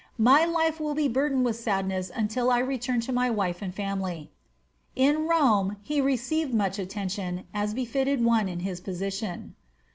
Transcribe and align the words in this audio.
My 0.17 0.45
life 0.45 0.79
will 0.79 0.95
be 0.95 1.07
burdened 1.07 1.45
with 1.45 1.57
sadness 1.57 2.09
until 2.15 2.49
I 2.49 2.57
return 2.57 3.01
to 3.01 3.11
my 3.13 3.29
wife 3.29 3.61
and 3.61 3.71
family." 3.71 4.31
In 4.95 5.27
Rome 5.27 5.77
he 5.83 6.01
received 6.01 6.55
much 6.55 6.79
attention, 6.79 7.43
as 7.53 7.75
befitted 7.75 8.25
one 8.25 8.49
in 8.49 8.61
his 8.61 8.81
position. 8.81 9.53